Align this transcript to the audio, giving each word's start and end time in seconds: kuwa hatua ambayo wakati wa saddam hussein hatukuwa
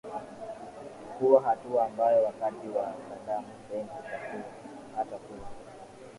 kuwa 1.19 1.41
hatua 1.43 1.85
ambayo 1.85 2.23
wakati 2.23 2.67
wa 2.67 2.93
saddam 3.09 3.43
hussein 3.43 3.87
hatukuwa 4.95 5.47